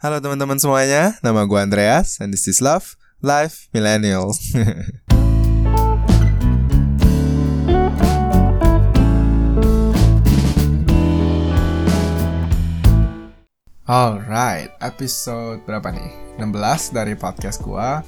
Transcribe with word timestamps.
Halo 0.00 0.16
teman-teman 0.16 0.56
semuanya, 0.56 1.20
nama 1.20 1.44
gue 1.44 1.60
Andreas 1.60 2.24
and 2.24 2.32
this 2.32 2.48
is 2.48 2.64
Love 2.64 2.96
Life 3.20 3.68
Millennial. 3.76 4.32
Alright, 13.84 14.72
episode 14.80 15.60
berapa 15.68 15.92
nih? 15.92 16.40
16 16.40 16.96
dari 16.96 17.12
podcast 17.12 17.60
gua. 17.60 18.00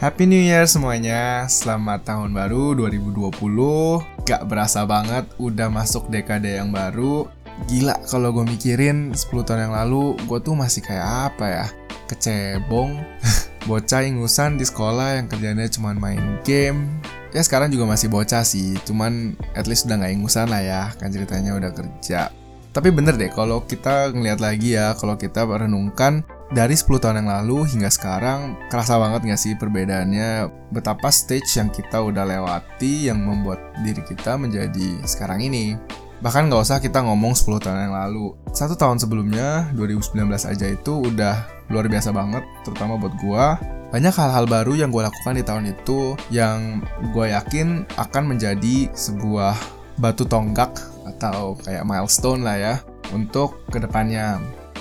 Happy 0.00 0.24
New 0.24 0.40
Year 0.40 0.64
semuanya, 0.64 1.44
selamat 1.44 2.08
tahun 2.08 2.32
baru 2.32 2.72
2020 2.88 4.24
Gak 4.24 4.48
berasa 4.48 4.88
banget, 4.88 5.28
udah 5.36 5.68
masuk 5.68 6.08
dekade 6.08 6.56
yang 6.56 6.72
baru 6.72 7.28
Gila 7.70 7.96
kalau 8.06 8.34
gue 8.34 8.44
mikirin 8.46 9.14
10 9.14 9.46
tahun 9.46 9.70
yang 9.70 9.74
lalu, 9.74 10.18
gue 10.26 10.38
tuh 10.42 10.54
masih 10.58 10.82
kayak 10.82 11.34
apa 11.34 11.44
ya? 11.46 11.66
Kecebong, 12.10 13.00
bocah 13.70 14.02
ingusan 14.04 14.60
di 14.60 14.66
sekolah 14.66 15.22
yang 15.22 15.26
kerjanya 15.30 15.64
cuma 15.72 15.96
main 15.96 16.36
game 16.44 17.00
Ya 17.34 17.42
sekarang 17.42 17.72
juga 17.74 17.90
masih 17.90 18.12
bocah 18.14 18.46
sih, 18.46 18.78
cuman 18.86 19.34
at 19.58 19.66
least 19.66 19.90
udah 19.90 19.98
gak 19.98 20.14
ingusan 20.14 20.46
lah 20.54 20.62
ya, 20.62 20.82
kan 20.94 21.10
ceritanya 21.10 21.58
udah 21.58 21.74
kerja 21.74 22.30
tapi 22.74 22.90
bener 22.90 23.14
deh 23.14 23.30
kalau 23.30 23.62
kita 23.62 24.10
ngeliat 24.10 24.42
lagi 24.42 24.74
ya, 24.74 24.98
kalau 24.98 25.14
kita 25.14 25.46
merenungkan 25.46 26.26
dari 26.50 26.74
10 26.74 26.90
tahun 26.98 27.22
yang 27.22 27.30
lalu 27.30 27.70
hingga 27.70 27.86
sekarang 27.86 28.58
kerasa 28.66 28.98
banget 28.98 29.30
gak 29.30 29.40
sih 29.40 29.54
perbedaannya 29.54 30.50
betapa 30.74 31.06
stage 31.14 31.46
yang 31.54 31.70
kita 31.70 32.02
udah 32.02 32.26
lewati 32.26 33.06
yang 33.06 33.22
membuat 33.22 33.62
diri 33.86 34.02
kita 34.02 34.34
menjadi 34.34 35.06
sekarang 35.06 35.46
ini. 35.46 35.78
Bahkan 36.24 36.48
gak 36.48 36.64
usah 36.64 36.80
kita 36.80 37.04
ngomong 37.04 37.36
10 37.36 37.60
tahun 37.60 37.92
yang 37.92 37.94
lalu. 38.00 38.32
Satu 38.56 38.72
tahun 38.80 38.96
sebelumnya, 38.96 39.68
2019 39.76 40.24
aja 40.48 40.66
itu 40.72 41.04
udah 41.04 41.44
luar 41.68 41.84
biasa 41.84 42.16
banget, 42.16 42.40
terutama 42.64 42.96
buat 42.96 43.12
gua. 43.20 43.60
Banyak 43.92 44.16
hal-hal 44.16 44.48
baru 44.48 44.72
yang 44.72 44.88
gue 44.88 45.04
lakukan 45.04 45.36
di 45.36 45.44
tahun 45.44 45.70
itu 45.70 46.16
yang 46.32 46.80
gue 47.12 47.30
yakin 47.30 47.84
akan 48.00 48.24
menjadi 48.26 48.88
sebuah 48.90 49.54
batu 50.00 50.24
tonggak 50.26 50.74
atau 51.06 51.54
kayak 51.62 51.86
milestone 51.86 52.42
lah 52.42 52.56
ya 52.56 52.74
untuk 53.12 53.60
ke 53.70 53.78
depannya. 53.78 54.40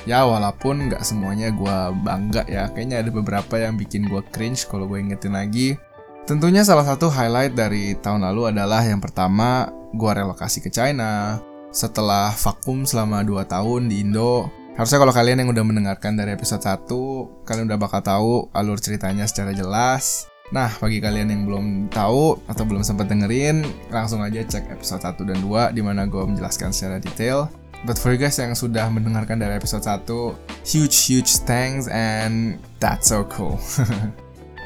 Ya 0.10 0.26
walaupun 0.26 0.90
nggak 0.90 1.04
semuanya 1.06 1.52
gue 1.52 1.78
bangga 2.02 2.48
ya, 2.50 2.72
kayaknya 2.72 3.04
ada 3.06 3.12
beberapa 3.12 3.60
yang 3.60 3.76
bikin 3.78 4.08
gue 4.08 4.24
cringe 4.32 4.66
kalau 4.66 4.88
gue 4.88 4.98
ingetin 4.98 5.36
lagi. 5.36 5.76
Tentunya 6.24 6.64
salah 6.64 6.88
satu 6.88 7.12
highlight 7.12 7.52
dari 7.52 8.00
tahun 8.00 8.24
lalu 8.24 8.56
adalah 8.56 8.80
yang 8.82 9.04
pertama 9.04 9.83
gue 9.94 10.12
relokasi 10.12 10.60
ke 10.60 10.74
China. 10.74 11.40
Setelah 11.74 12.34
vakum 12.34 12.86
selama 12.86 13.26
2 13.26 13.46
tahun 13.50 13.90
di 13.90 14.06
Indo, 14.06 14.50
harusnya 14.78 15.02
kalau 15.02 15.14
kalian 15.14 15.46
yang 15.46 15.50
udah 15.50 15.66
mendengarkan 15.66 16.14
dari 16.18 16.34
episode 16.34 16.62
1, 16.62 16.86
kalian 17.46 17.66
udah 17.70 17.80
bakal 17.82 18.02
tahu 18.02 18.34
alur 18.54 18.78
ceritanya 18.78 19.26
secara 19.26 19.54
jelas. 19.54 20.30
Nah, 20.54 20.70
bagi 20.78 21.02
kalian 21.02 21.34
yang 21.34 21.42
belum 21.50 21.66
tahu 21.90 22.38
atau 22.46 22.64
belum 22.68 22.86
sempat 22.86 23.10
dengerin, 23.10 23.66
langsung 23.90 24.22
aja 24.22 24.46
cek 24.46 24.70
episode 24.70 25.02
1 25.02 25.26
dan 25.26 25.42
2 25.42 25.74
di 25.74 25.82
mana 25.82 26.06
gue 26.06 26.22
menjelaskan 26.22 26.70
secara 26.70 27.02
detail. 27.02 27.50
But 27.84 27.98
for 28.00 28.16
you 28.16 28.22
guys 28.22 28.38
yang 28.38 28.56
sudah 28.56 28.88
mendengarkan 28.94 29.42
dari 29.42 29.58
episode 29.58 29.84
1, 29.84 30.08
huge 30.64 30.96
huge 31.10 31.42
thanks 31.44 31.90
and 31.90 32.62
that's 32.78 33.10
so 33.10 33.26
cool. 33.28 33.58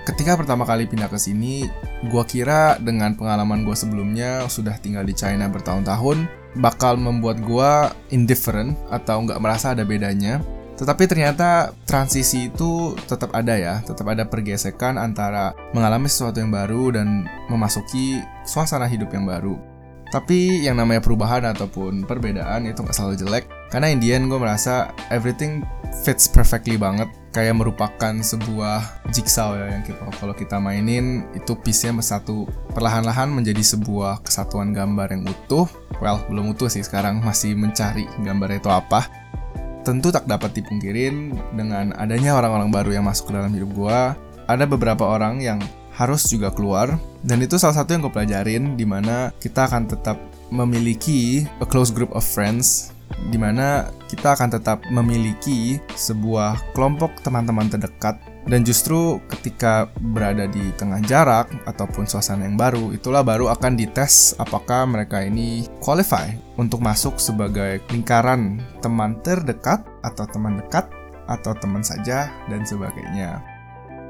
Ketika 0.07 0.39
pertama 0.39 0.63
kali 0.63 0.87
pindah 0.87 1.11
ke 1.11 1.19
sini, 1.19 1.67
gue 2.07 2.23
kira 2.23 2.79
dengan 2.79 3.11
pengalaman 3.19 3.67
gue 3.67 3.75
sebelumnya 3.75 4.47
sudah 4.47 4.79
tinggal 4.79 5.03
di 5.03 5.11
China 5.11 5.51
bertahun-tahun, 5.51 6.31
bakal 6.63 6.95
membuat 6.95 7.43
gue 7.43 7.71
indifferent 8.15 8.79
atau 8.87 9.27
nggak 9.27 9.43
merasa 9.43 9.75
ada 9.75 9.83
bedanya 9.83 10.39
tetapi 10.77 11.09
ternyata 11.09 11.73
transisi 11.89 12.53
itu 12.53 12.93
tetap 13.09 13.33
ada 13.33 13.57
ya, 13.57 13.81
tetap 13.81 14.13
ada 14.13 14.29
pergesekan 14.29 15.01
antara 15.01 15.57
mengalami 15.73 16.05
sesuatu 16.05 16.37
yang 16.37 16.53
baru 16.53 16.93
dan 16.93 17.25
memasuki 17.49 18.21
suasana 18.45 18.85
hidup 18.85 19.09
yang 19.09 19.25
baru. 19.25 19.57
Tapi 20.13 20.63
yang 20.63 20.77
namanya 20.77 21.01
perubahan 21.01 21.49
ataupun 21.49 22.05
perbedaan 22.05 22.69
itu 22.69 22.79
nggak 22.85 22.93
selalu 22.93 23.17
jelek, 23.17 23.49
karena 23.73 23.89
Indian 23.89 24.29
gue 24.29 24.37
merasa 24.37 24.93
everything 25.09 25.65
fits 26.05 26.29
perfectly 26.29 26.77
banget, 26.77 27.09
kayak 27.37 27.53
merupakan 27.53 28.13
sebuah 28.17 29.05
jigsaw 29.13 29.53
ya 29.53 29.77
yang 29.77 29.85
kita 29.85 30.01
kalau 30.17 30.33
kita 30.33 30.57
mainin 30.57 31.21
itu 31.37 31.53
piece-nya 31.53 31.93
bersatu 31.93 32.49
perlahan-lahan 32.73 33.29
menjadi 33.29 33.61
sebuah 33.61 34.25
kesatuan 34.25 34.73
gambar 34.73 35.13
yang 35.13 35.29
utuh. 35.29 35.69
Well, 36.01 36.25
belum 36.33 36.57
utuh 36.57 36.65
sih 36.65 36.81
sekarang 36.81 37.21
masih 37.21 37.53
mencari 37.53 38.09
gambar 38.25 38.57
itu 38.57 38.73
apa. 38.73 39.05
Tentu 39.85 40.09
tak 40.09 40.25
dapat 40.25 40.57
dipungkirin 40.57 41.37
dengan 41.53 41.93
adanya 42.01 42.41
orang-orang 42.41 42.73
baru 42.73 42.89
yang 42.97 43.05
masuk 43.05 43.29
ke 43.29 43.33
dalam 43.37 43.53
hidup 43.53 43.69
gue, 43.69 43.99
ada 44.49 44.65
beberapa 44.65 45.05
orang 45.05 45.37
yang 45.37 45.61
harus 45.93 46.25
juga 46.25 46.49
keluar 46.49 46.97
dan 47.21 47.37
itu 47.37 47.61
salah 47.61 47.77
satu 47.77 47.93
yang 47.93 48.01
gue 48.09 48.13
pelajarin 48.17 48.73
di 48.73 48.85
mana 48.85 49.29
kita 49.37 49.69
akan 49.69 49.85
tetap 49.85 50.17
memiliki 50.49 51.45
a 51.61 51.65
close 51.69 51.93
group 51.93 52.09
of 52.17 52.25
friends 52.25 52.96
di 53.31 53.37
mana 53.39 53.87
kita 54.07 54.35
akan 54.35 54.49
tetap 54.59 54.83
memiliki 54.91 55.79
sebuah 55.95 56.73
kelompok 56.75 57.19
teman-teman 57.23 57.67
terdekat 57.67 58.19
dan 58.47 58.63
justru 58.63 59.19
ketika 59.27 59.91
berada 59.99 60.47
di 60.47 60.71
tengah 60.79 61.03
jarak 61.03 61.51
ataupun 61.67 62.07
suasana 62.07 62.47
yang 62.47 62.55
baru, 62.55 62.95
itulah 62.95 63.19
baru 63.19 63.51
akan 63.51 63.75
dites 63.75 64.39
apakah 64.39 64.87
mereka 64.87 65.19
ini 65.19 65.67
qualify 65.83 66.31
untuk 66.55 66.79
masuk 66.79 67.19
sebagai 67.19 67.83
lingkaran 67.91 68.63
teman 68.79 69.19
terdekat 69.19 69.83
atau 69.99 70.23
teman 70.31 70.63
dekat 70.63 70.87
atau 71.27 71.51
teman 71.59 71.83
saja 71.83 72.31
dan 72.47 72.63
sebagainya. 72.63 73.56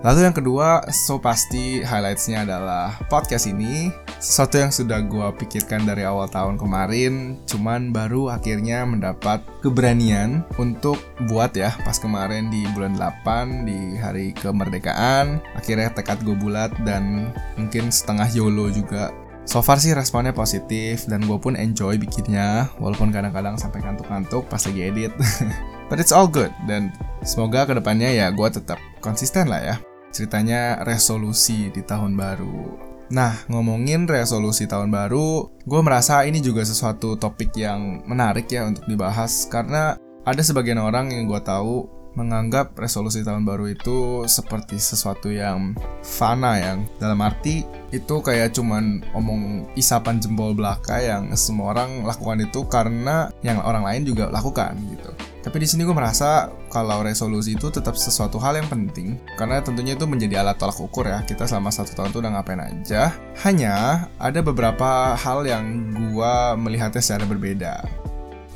Lalu 0.05 0.29
yang 0.29 0.35
kedua, 0.37 0.85
so 0.93 1.17
pasti 1.17 1.81
highlightsnya 1.81 2.45
adalah 2.45 2.93
podcast 3.09 3.49
ini. 3.49 3.89
Sesuatu 4.21 4.61
yang 4.61 4.69
sudah 4.69 5.01
gue 5.01 5.27
pikirkan 5.41 5.89
dari 5.89 6.05
awal 6.05 6.29
tahun 6.29 6.61
kemarin, 6.61 7.41
cuman 7.49 7.89
baru 7.89 8.29
akhirnya 8.29 8.85
mendapat 8.85 9.41
keberanian 9.65 10.45
untuk 10.61 11.01
buat 11.29 11.53
ya 11.57 11.73
pas 11.81 11.97
kemarin 11.97 12.49
di 12.53 12.65
bulan 12.77 12.93
8 12.93 13.65
di 13.65 13.97
hari 13.97 14.37
kemerdekaan. 14.37 15.41
Akhirnya 15.57 15.89
tekad 15.89 16.21
gue 16.21 16.37
bulat 16.37 16.73
dan 16.85 17.33
mungkin 17.57 17.89
setengah 17.89 18.29
YOLO 18.33 18.69
juga 18.69 19.09
So 19.47 19.63
far 19.63 19.79
sih 19.79 19.95
responnya 19.95 20.35
positif 20.35 21.07
dan 21.07 21.23
gue 21.23 21.39
pun 21.39 21.55
enjoy 21.55 21.95
bikinnya 21.95 22.67
walaupun 22.83 23.15
kadang-kadang 23.15 23.55
sampai 23.55 23.79
ngantuk-ngantuk 23.79 24.43
pas 24.51 24.59
lagi 24.59 24.81
edit. 24.91 25.15
But 25.87 26.03
it's 26.03 26.11
all 26.11 26.27
good 26.27 26.51
dan 26.67 26.91
semoga 27.23 27.63
ke 27.63 27.73
depannya 27.75 28.11
ya 28.11 28.27
gue 28.31 28.49
tetap 28.51 28.79
konsisten 28.99 29.47
lah 29.47 29.63
ya. 29.63 29.75
Ceritanya 30.11 30.83
resolusi 30.83 31.71
di 31.71 31.79
tahun 31.83 32.19
baru. 32.19 32.87
Nah, 33.07 33.39
ngomongin 33.47 34.03
resolusi 34.03 34.67
tahun 34.67 34.91
baru, 34.91 35.47
gue 35.63 35.81
merasa 35.83 36.27
ini 36.27 36.43
juga 36.43 36.67
sesuatu 36.67 37.15
topik 37.15 37.55
yang 37.55 38.03
menarik 38.03 38.51
ya 38.51 38.67
untuk 38.67 38.83
dibahas 38.83 39.47
karena 39.47 39.95
ada 40.27 40.43
sebagian 40.43 40.83
orang 40.83 41.15
yang 41.15 41.23
gue 41.23 41.39
tahu 41.39 41.87
menganggap 42.17 42.73
resolusi 42.75 43.21
tahun 43.21 43.45
baru 43.45 43.77
itu 43.77 44.25
seperti 44.25 44.81
sesuatu 44.81 45.29
yang 45.29 45.77
fana 46.01 46.57
yang 46.57 46.77
dalam 46.97 47.21
arti 47.21 47.61
itu 47.93 48.15
kayak 48.25 48.57
cuman 48.57 49.05
omong 49.13 49.69
isapan 49.77 50.17
jempol 50.17 50.57
belaka 50.57 50.97
yang 50.97 51.29
semua 51.37 51.77
orang 51.77 52.01
lakukan 52.03 52.41
itu 52.41 52.65
karena 52.65 53.29
yang 53.45 53.61
orang 53.61 53.85
lain 53.85 54.03
juga 54.03 54.33
lakukan 54.33 54.73
gitu. 54.89 55.36
Tapi 55.47 55.63
di 55.63 55.67
sini 55.71 55.87
gue 55.87 55.95
merasa 55.95 56.51
kalau 56.67 56.99
resolusi 56.99 57.55
itu 57.55 57.71
tetap 57.71 57.95
sesuatu 57.95 58.35
hal 58.35 58.59
yang 58.59 58.67
penting 58.67 59.15
karena 59.39 59.63
tentunya 59.63 59.95
itu 59.95 60.03
menjadi 60.03 60.43
alat 60.43 60.59
tolak 60.59 60.75
ukur 60.75 61.07
ya 61.07 61.23
kita 61.23 61.47
selama 61.47 61.71
satu 61.71 61.95
tahun 61.95 62.11
itu 62.11 62.19
udah 62.19 62.31
ngapain 62.35 62.59
aja. 62.59 63.15
Hanya 63.47 64.11
ada 64.19 64.43
beberapa 64.43 65.15
hal 65.15 65.47
yang 65.47 65.95
gue 65.95 66.33
melihatnya 66.59 66.99
secara 66.99 67.23
berbeda. 67.23 67.79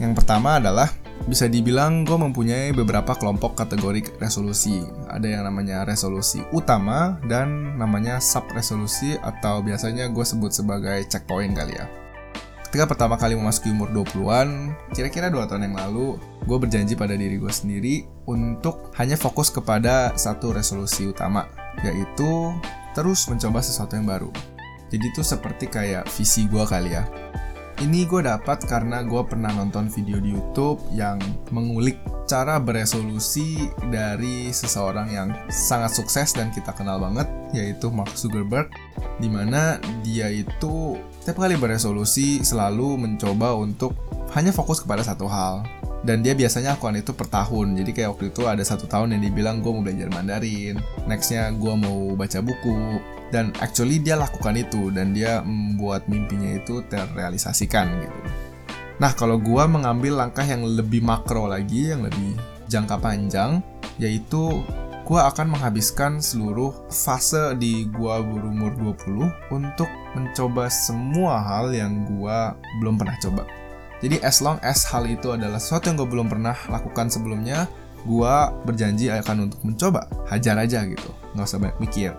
Yang 0.03 0.19
pertama 0.19 0.59
adalah 0.59 0.91
bisa 1.31 1.47
dibilang 1.47 2.03
gue 2.03 2.19
mempunyai 2.19 2.75
beberapa 2.75 3.15
kelompok 3.15 3.55
kategori 3.55 4.11
resolusi. 4.19 4.83
Ada 5.07 5.39
yang 5.39 5.47
namanya 5.47 5.87
resolusi 5.87 6.43
utama 6.51 7.15
dan 7.23 7.79
namanya 7.79 8.19
sub 8.19 8.43
resolusi 8.51 9.15
atau 9.23 9.63
biasanya 9.63 10.11
gue 10.11 10.25
sebut 10.27 10.51
sebagai 10.51 11.07
checkpoint 11.07 11.55
kali 11.55 11.71
ya 11.71 12.00
ketika 12.71 12.87
pertama 12.87 13.19
kali 13.19 13.35
memasuki 13.35 13.67
umur 13.67 13.91
20-an, 13.91 14.71
kira-kira 14.95 15.27
2 15.27 15.43
tahun 15.43 15.67
yang 15.67 15.75
lalu, 15.75 16.15
gue 16.47 16.55
berjanji 16.55 16.95
pada 16.95 17.19
diri 17.19 17.35
gue 17.35 17.51
sendiri 17.51 18.07
untuk 18.31 18.95
hanya 18.95 19.19
fokus 19.19 19.51
kepada 19.51 20.15
satu 20.15 20.55
resolusi 20.55 21.11
utama, 21.11 21.51
yaitu 21.83 22.55
terus 22.95 23.27
mencoba 23.27 23.59
sesuatu 23.59 23.99
yang 23.99 24.07
baru. 24.07 24.31
Jadi 24.87 25.03
itu 25.03 25.19
seperti 25.19 25.67
kayak 25.67 26.07
visi 26.15 26.47
gue 26.47 26.63
kali 26.63 26.95
ya. 26.95 27.03
Ini 27.83 28.07
gue 28.07 28.23
dapat 28.23 28.63
karena 28.63 29.03
gue 29.03 29.19
pernah 29.27 29.51
nonton 29.51 29.91
video 29.91 30.23
di 30.23 30.31
YouTube 30.31 30.79
yang 30.95 31.19
mengulik 31.51 31.99
cara 32.23 32.55
beresolusi 32.55 33.67
dari 33.91 34.47
seseorang 34.55 35.11
yang 35.11 35.35
sangat 35.51 35.91
sukses 35.91 36.31
dan 36.31 36.55
kita 36.55 36.71
kenal 36.71 37.03
banget, 37.03 37.27
yaitu 37.51 37.91
Mark 37.91 38.15
Zuckerberg, 38.15 38.71
di 39.19 39.27
mana 39.27 39.75
dia 40.07 40.31
itu 40.31 40.95
setiap 41.21 41.45
kali 41.45 41.53
beresolusi 41.53 42.41
selalu 42.41 42.97
mencoba 42.97 43.53
untuk 43.53 43.93
hanya 44.33 44.49
fokus 44.49 44.81
kepada 44.81 45.05
satu 45.05 45.29
hal. 45.29 45.61
dan 46.01 46.25
dia 46.25 46.33
biasanya 46.33 46.73
lakukan 46.73 46.97
itu 46.97 47.13
per 47.13 47.29
tahun. 47.29 47.77
Jadi 47.77 47.91
kayak 47.93 48.09
waktu 48.17 48.25
itu 48.33 48.41
ada 48.49 48.65
satu 48.65 48.89
tahun 48.89 49.13
yang 49.13 49.21
dibilang 49.21 49.61
gue 49.61 49.69
mau 49.69 49.85
belajar 49.85 50.09
Mandarin. 50.09 50.81
Nextnya 51.05 51.53
gue 51.53 51.73
mau 51.77 52.17
baca 52.17 52.41
buku. 52.41 52.97
Dan 53.29 53.53
actually 53.61 54.01
dia 54.01 54.17
lakukan 54.17 54.57
itu. 54.57 54.89
Dan 54.89 55.13
dia 55.13 55.45
membuat 55.45 56.09
mimpinya 56.09 56.57
itu 56.57 56.81
terrealisasikan 56.89 57.85
gitu. 58.01 58.19
Nah 58.97 59.13
kalau 59.13 59.37
gue 59.37 59.63
mengambil 59.69 60.17
langkah 60.25 60.41
yang 60.41 60.65
lebih 60.65 61.05
makro 61.05 61.45
lagi 61.45 61.93
yang 61.93 62.01
lebih 62.01 62.33
jangka 62.65 62.97
panjang 62.97 63.61
yaitu 64.01 64.57
gue 65.01 65.19
akan 65.19 65.57
menghabiskan 65.57 66.23
seluruh 66.23 66.71
fase 66.87 67.57
di 67.57 67.89
gue 67.89 68.15
berumur 68.23 68.71
20 68.79 69.53
untuk 69.55 69.89
mencoba 70.15 70.71
semua 70.71 71.41
hal 71.41 71.73
yang 71.75 72.07
gue 72.07 72.37
belum 72.79 72.95
pernah 72.95 73.17
coba 73.19 73.43
jadi 74.01 74.17
as 74.25 74.41
long 74.41 74.57
as 74.65 74.81
hal 74.89 75.05
itu 75.05 75.29
adalah 75.29 75.61
sesuatu 75.61 75.93
yang 75.93 75.97
gue 76.01 76.09
belum 76.09 76.27
pernah 76.27 76.57
lakukan 76.73 77.13
sebelumnya, 77.13 77.69
gue 78.01 78.35
berjanji 78.65 79.13
akan 79.13 79.47
untuk 79.47 79.61
mencoba. 79.61 80.09
Hajar 80.25 80.57
aja 80.57 80.81
gitu, 80.89 81.13
nggak 81.37 81.45
usah 81.45 81.61
banyak 81.61 81.77
mikir. 81.77 82.11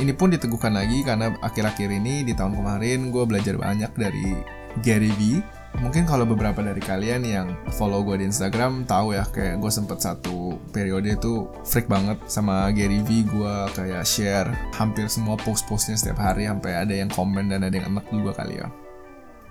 Ini 0.00 0.16
pun 0.16 0.32
diteguhkan 0.32 0.72
lagi 0.72 1.04
karena 1.04 1.36
akhir-akhir 1.44 1.92
ini 1.92 2.24
di 2.24 2.32
tahun 2.32 2.56
kemarin 2.56 3.12
gue 3.12 3.24
belajar 3.28 3.60
banyak 3.60 3.92
dari 3.92 4.40
Gary 4.80 5.12
Vee. 5.20 5.44
Mungkin 5.76 6.08
kalau 6.08 6.24
beberapa 6.24 6.64
dari 6.64 6.80
kalian 6.80 7.22
yang 7.22 7.46
follow 7.76 8.00
gue 8.02 8.18
di 8.18 8.26
Instagram 8.26 8.88
tahu 8.88 9.14
ya 9.14 9.22
kayak 9.28 9.60
gue 9.60 9.70
sempet 9.70 10.00
satu 10.00 10.56
periode 10.72 11.14
itu 11.14 11.46
freak 11.62 11.86
banget 11.86 12.18
sama 12.26 12.72
Gary 12.72 13.04
Vee 13.04 13.28
gue 13.28 13.54
kayak 13.76 14.02
share 14.02 14.48
hampir 14.74 15.06
semua 15.06 15.36
post-postnya 15.36 15.94
setiap 15.94 16.18
hari 16.18 16.48
sampai 16.48 16.72
ada 16.72 16.94
yang 16.96 17.12
komen 17.12 17.52
dan 17.52 17.62
ada 17.62 17.74
yang 17.76 17.94
enak 17.94 18.08
juga 18.10 18.42
kali 18.42 18.58
ya. 18.58 18.66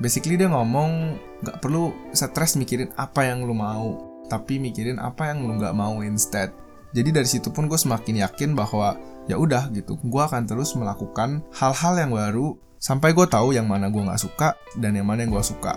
Basically 0.01 0.35
dia 0.35 0.51
ngomong 0.51 1.15
nggak 1.47 1.57
perlu 1.63 1.95
stres 2.11 2.59
mikirin 2.59 2.91
apa 2.97 3.23
yang 3.23 3.45
lu 3.45 3.55
mau 3.55 3.95
tapi 4.27 4.59
mikirin 4.59 4.99
apa 4.99 5.31
yang 5.31 5.47
lu 5.47 5.55
nggak 5.55 5.77
mau 5.77 6.03
instead. 6.03 6.51
Jadi 6.91 7.09
dari 7.13 7.29
situ 7.29 7.53
pun 7.55 7.71
gue 7.71 7.79
semakin 7.79 8.25
yakin 8.27 8.51
bahwa 8.51 8.99
ya 9.31 9.39
udah 9.39 9.71
gitu 9.71 9.95
gue 10.01 10.21
akan 10.23 10.43
terus 10.43 10.75
melakukan 10.75 11.39
hal-hal 11.55 11.93
yang 11.95 12.11
baru 12.11 12.57
sampai 12.77 13.15
gue 13.15 13.27
tahu 13.27 13.55
yang 13.55 13.67
mana 13.67 13.87
gue 13.87 13.99
nggak 13.99 14.21
suka 14.21 14.55
dan 14.79 14.95
yang 14.95 15.07
mana 15.07 15.23
yang 15.23 15.35
gue 15.35 15.43
suka 15.43 15.75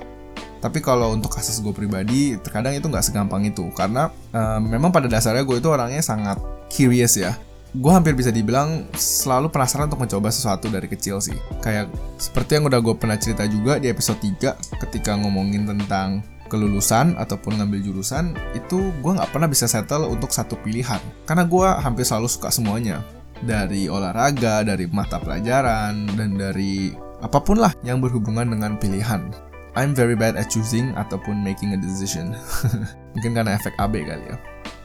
tapi 0.60 0.84
kalau 0.84 1.16
untuk 1.16 1.32
kasus 1.32 1.58
gue 1.64 1.72
pribadi 1.72 2.36
terkadang 2.36 2.76
itu 2.76 2.84
nggak 2.84 3.04
segampang 3.04 3.48
itu. 3.48 3.72
Karena 3.72 4.12
uh, 4.36 4.60
memang 4.60 4.92
pada 4.92 5.08
dasarnya 5.08 5.42
gue 5.42 5.56
itu 5.56 5.68
orangnya 5.72 6.04
sangat 6.04 6.36
curious 6.68 7.16
ya. 7.16 7.32
Gue 7.72 7.90
hampir 7.94 8.12
bisa 8.12 8.28
dibilang 8.28 8.84
selalu 8.92 9.48
penasaran 9.48 9.88
untuk 9.88 10.04
mencoba 10.04 10.28
sesuatu 10.28 10.68
dari 10.68 10.84
kecil 10.84 11.18
sih. 11.24 11.36
Kayak 11.64 11.88
seperti 12.20 12.60
yang 12.60 12.68
udah 12.68 12.78
gue 12.78 12.94
pernah 12.94 13.16
cerita 13.16 13.48
juga 13.48 13.80
di 13.80 13.88
episode 13.88 14.20
3 14.20 14.78
ketika 14.86 15.16
ngomongin 15.16 15.64
tentang 15.64 16.20
kelulusan 16.50 17.14
ataupun 17.14 17.62
ngambil 17.62 17.78
jurusan 17.78 18.34
itu 18.58 18.90
gue 18.90 19.12
nggak 19.14 19.30
pernah 19.30 19.46
bisa 19.46 19.64
settle 19.64 20.12
untuk 20.12 20.28
satu 20.28 20.60
pilihan. 20.60 21.00
Karena 21.24 21.48
gue 21.48 21.68
hampir 21.80 22.04
selalu 22.04 22.28
suka 22.28 22.52
semuanya. 22.52 23.00
Dari 23.40 23.88
olahraga 23.88 24.60
dari 24.60 24.84
mata 24.84 25.16
pelajaran 25.16 26.12
dan 26.12 26.36
dari 26.36 26.92
apa 27.24 27.40
pun 27.40 27.56
lah 27.56 27.72
yang 27.80 28.04
berhubungan 28.04 28.44
dengan 28.44 28.76
pilihan 28.76 29.50
I'm 29.78 29.94
very 29.94 30.19
bad 30.19 30.34
at 30.34 30.50
choosing 30.50 30.94
ataupun 30.99 31.43
making 31.43 31.75
a 31.75 31.78
decision 31.78 32.34
mungkin 33.14 33.34
karena 33.37 33.55
efek 33.58 33.75
AB 33.78 34.06
kali 34.06 34.25
ya 34.31 34.37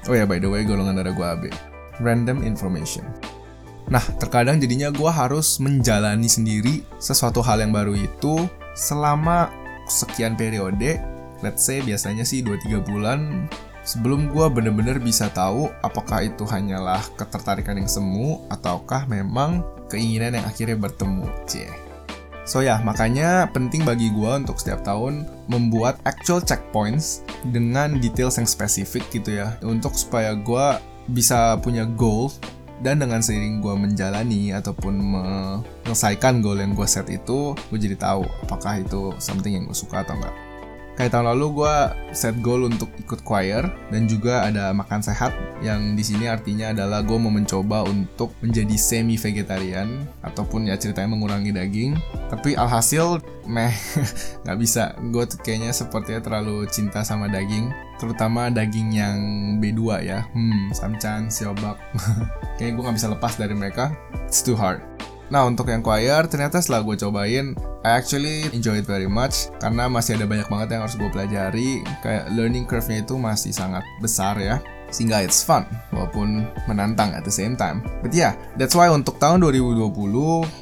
oh 0.10 0.16
ya 0.18 0.26
by 0.30 0.38
the 0.38 0.50
way 0.50 0.62
golongan 0.66 1.02
darah 1.02 1.14
gue 1.14 1.28
AB 1.28 1.44
random 2.04 2.44
information. 2.44 3.06
Nah, 3.86 4.02
terkadang 4.18 4.58
jadinya 4.58 4.90
gue 4.90 5.12
harus 5.12 5.62
menjalani 5.62 6.26
sendiri 6.26 6.82
sesuatu 6.98 7.46
hal 7.46 7.62
yang 7.62 7.70
baru 7.70 7.94
itu 7.94 8.50
selama 8.74 9.54
sekian 9.86 10.34
periode, 10.34 10.98
let's 11.46 11.62
say 11.62 11.86
biasanya 11.86 12.26
sih 12.26 12.42
2-3 12.42 12.82
bulan, 12.82 13.46
sebelum 13.86 14.34
gue 14.34 14.46
bener-bener 14.50 14.98
bisa 14.98 15.30
tahu 15.30 15.70
apakah 15.86 16.26
itu 16.26 16.50
hanyalah 16.50 17.06
ketertarikan 17.14 17.78
yang 17.78 17.90
semu 17.90 18.42
ataukah 18.50 19.06
memang 19.06 19.62
keinginan 19.86 20.34
yang 20.42 20.46
akhirnya 20.50 20.82
bertemu. 20.82 21.30
Cie. 21.46 21.85
So 22.46 22.62
ya, 22.62 22.78
makanya 22.86 23.50
penting 23.50 23.82
bagi 23.82 24.14
gue 24.14 24.32
untuk 24.38 24.62
setiap 24.62 24.86
tahun 24.86 25.26
membuat 25.50 25.98
actual 26.06 26.46
checkpoints 26.46 27.26
dengan 27.50 27.98
details 27.98 28.38
yang 28.38 28.46
spesifik 28.46 29.02
gitu 29.10 29.42
ya, 29.42 29.58
untuk 29.66 29.98
supaya 29.98 30.38
gue 30.38 30.66
bisa 31.10 31.58
punya 31.62 31.90
goal 31.90 32.30
dan 32.86 33.02
dengan 33.02 33.24
seiring 33.24 33.64
gue 33.64 33.74
menjalani 33.74 34.52
ataupun 34.54 34.94
menyelesaikan 34.94 36.44
goal 36.44 36.60
yang 36.60 36.76
gue 36.76 36.86
set 36.86 37.08
itu 37.08 37.56
gue 37.56 37.80
jadi 37.80 37.96
tahu 37.96 38.28
apakah 38.44 38.84
itu 38.84 39.16
something 39.22 39.56
yang 39.56 39.64
gue 39.64 39.78
suka 39.78 40.04
atau 40.04 40.18
enggak 40.20 40.36
kayak 40.96 41.12
tahun 41.12 41.28
lalu 41.36 41.62
gue 41.62 41.76
set 42.16 42.40
goal 42.40 42.72
untuk 42.72 42.88
ikut 42.96 43.22
choir 43.28 43.68
dan 43.92 44.08
juga 44.08 44.48
ada 44.48 44.72
makan 44.72 45.04
sehat 45.04 45.36
yang 45.60 45.96
di 45.96 46.04
sini 46.04 46.32
artinya 46.32 46.72
adalah 46.72 47.04
gue 47.04 47.16
mau 47.20 47.32
mencoba 47.32 47.84
untuk 47.84 48.32
menjadi 48.40 48.76
semi 48.80 49.20
vegetarian 49.20 50.08
ataupun 50.24 50.72
ya 50.72 50.80
ceritanya 50.80 51.16
mengurangi 51.16 51.52
daging. 51.52 52.00
Tapi 52.32 52.56
alhasil 52.56 53.20
meh 53.48 53.76
nggak 54.48 54.58
bisa. 54.60 54.96
Gue 55.12 55.28
kayaknya 55.28 55.76
sepertinya 55.76 56.24
terlalu 56.24 56.68
cinta 56.72 57.04
sama 57.04 57.28
daging 57.28 57.72
terutama 57.96 58.52
daging 58.52 58.96
yang 58.96 59.18
B2 59.60 59.82
ya. 60.04 60.24
Hmm 60.32 60.72
samcan 60.72 61.28
siobak. 61.28 61.80
Kayaknya 62.56 62.72
gue 62.72 62.84
nggak 62.88 62.98
bisa 62.98 63.10
lepas 63.12 63.34
dari 63.36 63.56
mereka. 63.56 63.92
It's 64.28 64.40
too 64.40 64.56
hard 64.56 64.95
Nah 65.34 65.46
untuk 65.46 65.70
yang 65.70 65.82
choir 65.82 66.26
ternyata 66.30 66.62
setelah 66.62 66.86
gue 66.86 66.96
cobain 67.00 67.58
I 67.86 68.02
actually 68.02 68.50
enjoy 68.54 68.82
it 68.82 68.88
very 68.90 69.10
much 69.10 69.54
karena 69.62 69.86
masih 69.90 70.18
ada 70.18 70.26
banyak 70.26 70.50
banget 70.50 70.68
yang 70.78 70.82
harus 70.86 70.98
gue 70.98 71.10
pelajari 71.10 71.86
kayak 72.02 72.34
learning 72.34 72.66
curve-nya 72.66 73.06
itu 73.06 73.16
masih 73.18 73.54
sangat 73.54 73.86
besar 74.02 74.38
ya 74.42 74.58
sehingga 74.94 75.26
it's 75.26 75.42
fun 75.42 75.66
walaupun 75.90 76.46
menantang 76.70 77.12
at 77.12 77.26
the 77.26 77.34
same 77.34 77.58
time. 77.58 77.82
But 78.00 78.14
yeah, 78.14 78.38
that's 78.56 78.78
why 78.78 78.88
untuk 78.88 79.18
tahun 79.18 79.42
2020 79.42 79.92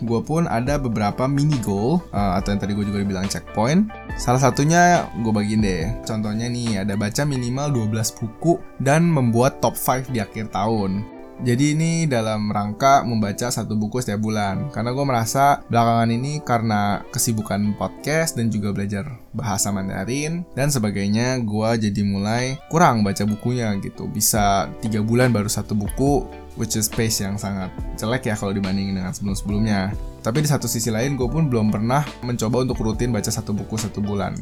gue 0.07 0.21
pun 0.23 0.47
ada 0.47 0.79
beberapa 0.79 1.27
mini 1.27 1.59
goal 1.61 2.01
uh, 2.15 2.39
atau 2.39 2.55
yang 2.55 2.61
tadi 2.61 2.73
gue 2.73 2.85
juga 2.87 3.03
bilang 3.03 3.27
checkpoint. 3.27 3.91
Salah 4.15 4.41
satunya 4.41 5.05
gue 5.21 5.29
bagiin 5.33 5.61
deh. 5.61 5.83
Contohnya 6.07 6.47
nih 6.47 6.81
ada 6.81 6.97
baca 6.97 7.23
minimal 7.27 7.91
12 7.91 8.19
buku 8.19 8.57
dan 8.79 9.05
membuat 9.05 9.59
top 9.59 9.75
5 9.75 10.09
di 10.09 10.17
akhir 10.23 10.49
tahun. 10.49 11.03
Jadi 11.41 11.73
ini 11.73 12.05
dalam 12.05 12.53
rangka 12.53 13.01
membaca 13.01 13.49
satu 13.49 13.73
buku 13.73 13.97
setiap 13.97 14.21
bulan. 14.21 14.69
Karena 14.69 14.93
gue 14.93 15.05
merasa 15.07 15.65
belakangan 15.65 16.09
ini 16.13 16.37
karena 16.45 17.01
kesibukan 17.09 17.73
podcast 17.73 18.37
dan 18.37 18.53
juga 18.53 18.69
belajar 18.69 19.09
bahasa 19.33 19.73
Mandarin 19.73 20.45
Dan 20.53 20.69
sebagainya 20.69 21.41
gue 21.41 21.89
jadi 21.89 22.01
mulai 22.05 22.61
kurang 22.69 23.01
baca 23.01 23.25
bukunya 23.25 23.73
gitu. 23.81 24.05
Bisa 24.05 24.69
tiga 24.85 25.01
bulan 25.01 25.33
baru 25.33 25.49
satu 25.49 25.73
buku 25.73 26.43
Which 26.53 26.77
is 26.77 26.85
pace 26.85 27.25
yang 27.25 27.41
sangat 27.41 27.73
jelek 27.97 28.29
ya 28.29 28.37
kalau 28.37 28.53
dibandingin 28.53 29.01
dengan 29.01 29.09
sebelum-sebelumnya. 29.09 29.89
Tapi 30.21 30.45
di 30.45 30.49
satu 30.49 30.69
sisi 30.69 30.93
lain 30.93 31.17
gue 31.17 31.25
pun 31.25 31.49
belum 31.49 31.73
pernah 31.73 32.05
mencoba 32.21 32.61
untuk 32.61 32.77
rutin 32.85 33.09
baca 33.09 33.33
satu 33.33 33.57
buku 33.57 33.73
satu 33.73 34.05
bulan. 34.05 34.37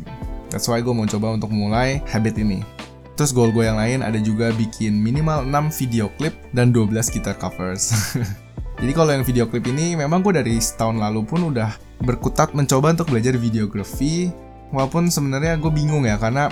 That's 0.51 0.67
why 0.67 0.83
gue 0.83 0.91
mau 0.91 1.07
coba 1.07 1.39
untuk 1.39 1.55
mulai 1.55 2.03
habit 2.11 2.35
ini 2.43 2.59
Terus 3.21 3.37
goal 3.37 3.53
gue 3.53 3.69
yang 3.69 3.77
lain 3.77 4.01
ada 4.01 4.17
juga 4.17 4.49
bikin 4.49 4.97
minimal 4.97 5.45
6 5.45 5.77
video 5.77 6.09
klip 6.17 6.33
dan 6.57 6.73
12 6.73 6.89
gitar 7.13 7.37
covers. 7.37 8.17
Jadi 8.81 8.97
kalau 8.97 9.13
yang 9.13 9.21
video 9.21 9.45
klip 9.45 9.61
ini 9.69 9.93
memang 9.93 10.25
gue 10.25 10.33
dari 10.33 10.57
setahun 10.57 10.97
lalu 10.97 11.21
pun 11.29 11.53
udah 11.53 11.69
berkutat 12.01 12.57
mencoba 12.57 12.97
untuk 12.97 13.13
belajar 13.13 13.37
videografi. 13.37 14.33
Walaupun 14.73 15.13
sebenarnya 15.13 15.61
gue 15.61 15.69
bingung 15.69 16.09
ya 16.09 16.17
karena 16.17 16.49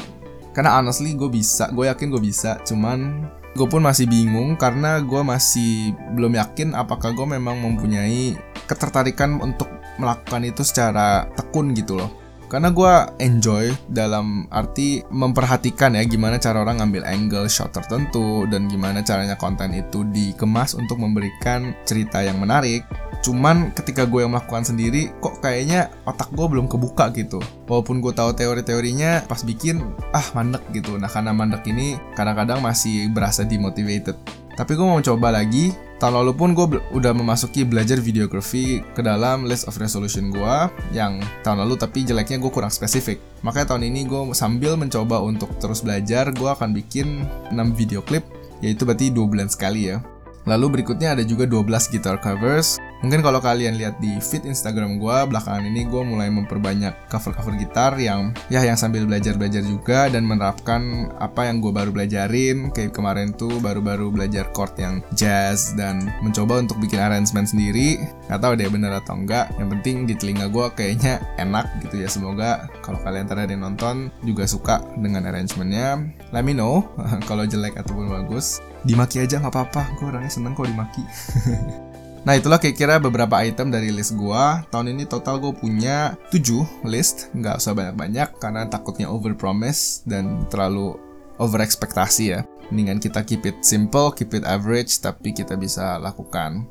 karena 0.53 0.77
honestly 0.77 1.17
gue 1.17 1.25
bisa 1.25 1.73
gue 1.73 1.89
yakin 1.89 2.13
gue 2.13 2.21
bisa. 2.21 2.61
Cuman 2.61 3.25
gue 3.57 3.65
pun 3.65 3.81
masih 3.81 4.05
bingung 4.05 4.53
karena 4.53 5.01
gue 5.01 5.25
masih 5.25 5.97
belum 6.13 6.37
yakin 6.37 6.77
apakah 6.77 7.17
gue 7.17 7.25
memang 7.33 7.65
mempunyai 7.65 8.37
ketertarikan 8.69 9.41
untuk 9.41 9.73
melakukan 9.97 10.45
itu 10.45 10.61
secara 10.61 11.33
tekun 11.33 11.73
gitu 11.73 11.97
loh 11.97 12.28
karena 12.49 12.73
gue 12.73 12.93
enjoy 13.21 13.69
dalam 13.93 14.49
arti 14.49 15.05
memperhatikan 15.13 15.93
ya 15.93 16.03
gimana 16.03 16.41
cara 16.41 16.65
orang 16.65 16.81
ngambil 16.81 17.05
angle 17.05 17.45
shot 17.45 17.69
tertentu 17.69 18.49
dan 18.49 18.65
gimana 18.65 19.05
caranya 19.05 19.37
konten 19.37 19.69
itu 19.77 20.01
dikemas 20.09 20.73
untuk 20.73 20.97
memberikan 20.97 21.77
cerita 21.85 22.25
yang 22.25 22.41
menarik. 22.41 22.83
Cuman 23.21 23.69
ketika 23.77 24.09
gue 24.09 24.25
yang 24.25 24.33
melakukan 24.33 24.65
sendiri 24.65 25.13
kok 25.21 25.45
kayaknya 25.45 25.93
otak 26.09 26.33
gue 26.33 26.47
belum 26.49 26.65
kebuka 26.65 27.13
gitu. 27.13 27.37
Walaupun 27.69 28.01
gue 28.01 28.11
tahu 28.17 28.33
teori-teorinya 28.33 29.29
pas 29.29 29.45
bikin 29.45 29.85
ah 30.11 30.25
mandek 30.33 30.65
gitu. 30.73 30.97
Nah 30.97 31.07
karena 31.07 31.29
mandek 31.29 31.69
ini 31.69 32.01
kadang-kadang 32.17 32.65
masih 32.65 33.13
berasa 33.13 33.45
demotivated. 33.45 34.17
Tapi 34.57 34.71
gue 34.73 34.83
mau 34.83 34.99
coba 34.99 35.31
lagi 35.37 35.71
tahun 35.99 36.23
lalu 36.23 36.31
pun 36.31 36.49
gue 36.55 36.79
udah 36.95 37.11
memasuki 37.11 37.67
belajar 37.67 37.99
videografi 37.99 38.79
ke 38.95 39.03
dalam 39.03 39.43
list 39.43 39.67
of 39.67 39.75
resolution 39.75 40.31
gue 40.31 40.55
yang 40.95 41.19
tahun 41.43 41.67
lalu 41.67 41.75
tapi 41.75 42.07
jeleknya 42.07 42.39
gue 42.39 42.47
kurang 42.47 42.71
spesifik. 42.71 43.19
Makanya 43.43 43.75
tahun 43.75 43.91
ini 43.91 44.07
gue 44.07 44.31
sambil 44.31 44.79
mencoba 44.79 45.19
untuk 45.19 45.51
terus 45.59 45.83
belajar 45.83 46.31
gue 46.31 46.49
akan 46.49 46.71
bikin 46.71 47.27
6 47.51 47.55
video 47.75 47.99
klip 47.99 48.23
yaitu 48.63 48.87
berarti 48.87 49.11
2 49.11 49.27
bulan 49.27 49.51
sekali 49.51 49.91
ya. 49.91 49.99
Lalu 50.47 50.79
berikutnya 50.79 51.19
ada 51.19 51.23
juga 51.27 51.43
12 51.43 51.67
guitar 51.91 52.15
covers 52.15 52.79
Mungkin 52.99 53.23
kalau 53.23 53.39
kalian 53.39 53.79
lihat 53.79 53.95
di 54.03 54.19
feed 54.19 54.43
Instagram 54.43 54.99
gue 54.99 55.17
belakangan 55.31 55.63
ini 55.63 55.87
gue 55.87 56.03
mulai 56.03 56.27
memperbanyak 56.27 57.07
cover-cover 57.07 57.55
gitar 57.55 57.95
yang 57.95 58.35
ya 58.51 58.59
yang 58.59 58.75
sambil 58.75 59.07
belajar-belajar 59.07 59.63
juga 59.63 60.11
dan 60.11 60.27
menerapkan 60.27 61.07
apa 61.23 61.47
yang 61.47 61.63
gue 61.63 61.71
baru 61.71 61.95
belajarin. 61.95 62.75
Kayak 62.75 62.91
kemarin 62.99 63.31
tuh 63.31 63.55
baru-baru 63.63 64.11
belajar 64.11 64.51
chord 64.51 64.75
yang 64.75 64.99
jazz 65.15 65.71
dan 65.79 66.11
mencoba 66.19 66.59
untuk 66.59 66.75
bikin 66.83 66.99
arrangement 66.99 67.47
sendiri. 67.47 68.03
Gak 68.27 68.43
tahu 68.43 68.59
deh 68.59 68.67
bener 68.67 68.91
atau 68.91 69.15
enggak. 69.15 69.47
Yang 69.55 69.79
penting 69.79 69.95
di 70.03 70.13
telinga 70.19 70.51
gue 70.51 70.65
kayaknya 70.75 71.23
enak 71.39 71.71
gitu 71.87 72.03
ya. 72.03 72.11
Semoga 72.11 72.67
kalau 72.83 72.99
kalian 72.99 73.31
tadi 73.31 73.55
nonton 73.55 74.11
juga 74.27 74.43
suka 74.43 74.83
dengan 74.99 75.23
arrangementnya. 75.23 76.03
Let 76.35 76.43
me 76.43 76.51
know 76.51 76.83
kalau 77.31 77.47
jelek 77.47 77.79
ataupun 77.79 78.11
bagus. 78.11 78.59
Dimaki 78.83 79.23
aja 79.23 79.39
nggak 79.39 79.55
apa-apa. 79.55 79.87
Gue 79.95 80.11
orangnya 80.11 80.31
seneng 80.31 80.51
kok 80.51 80.67
dimaki 80.67 81.03
Nah 82.27 82.35
itulah 82.35 82.59
kira-kira 82.59 82.99
beberapa 82.99 83.39
item 83.39 83.71
dari 83.71 83.89
list 83.95 84.15
gua. 84.19 84.63
Tahun 84.69 84.91
ini 84.91 85.07
total 85.07 85.39
gue 85.39 85.55
punya 85.55 86.19
7 86.29 86.87
list, 86.87 87.31
nggak 87.31 87.63
usah 87.63 87.71
banyak-banyak 87.71 88.39
karena 88.43 88.67
takutnya 88.67 89.07
over 89.07 89.31
promise 89.31 90.03
dan 90.03 90.43
terlalu 90.51 90.99
over 91.39 91.63
ekspektasi 91.63 92.23
ya. 92.35 92.43
Mendingan 92.69 93.01
kita 93.01 93.23
keep 93.25 93.47
it 93.47 93.57
simple, 93.65 94.11
keep 94.13 94.35
it 94.35 94.45
average, 94.45 94.99
tapi 95.01 95.33
kita 95.33 95.55
bisa 95.57 95.97
lakukan. 95.97 96.67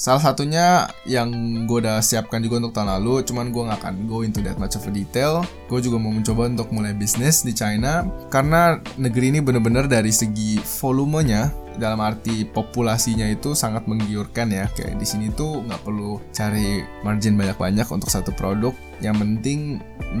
Salah 0.00 0.32
satunya 0.32 0.88
yang 1.04 1.28
gue 1.68 1.84
udah 1.84 2.00
siapkan 2.00 2.40
juga 2.40 2.56
untuk 2.62 2.72
tahun 2.72 2.88
lalu, 3.00 3.20
cuman 3.20 3.52
gue 3.52 3.62
gak 3.68 3.84
akan 3.84 3.94
go 4.08 4.24
into 4.24 4.40
that 4.40 4.56
much 4.56 4.72
of 4.72 4.86
a 4.88 4.92
detail. 4.94 5.44
Gue 5.68 5.84
juga 5.84 6.00
mau 6.00 6.08
mencoba 6.08 6.48
untuk 6.48 6.72
mulai 6.72 6.96
bisnis 6.96 7.44
di 7.44 7.52
China, 7.52 8.08
karena 8.32 8.80
negeri 8.96 9.28
ini 9.34 9.44
bener-bener 9.44 9.84
dari 9.84 10.08
segi 10.08 10.56
volumenya 10.80 11.52
dalam 11.80 11.98
arti 12.04 12.44
populasinya 12.44 13.24
itu 13.24 13.56
sangat 13.56 13.88
menggiurkan 13.88 14.52
ya. 14.52 14.68
Kayak 14.70 15.00
di 15.00 15.06
sini 15.08 15.26
tuh 15.32 15.64
nggak 15.64 15.80
perlu 15.80 16.20
cari 16.30 16.84
margin 17.00 17.40
banyak-banyak 17.40 17.88
untuk 17.88 18.12
satu 18.12 18.30
produk. 18.36 18.76
Yang 19.00 19.16
penting 19.24 19.60